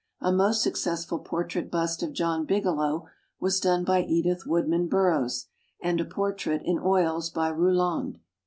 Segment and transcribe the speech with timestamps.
[0.19, 3.05] A most successful portrait bust of John Bigelow
[3.39, 5.45] was done by Edith Woodman Burroughs,
[5.79, 8.17] and a portrait in oils by Rouland.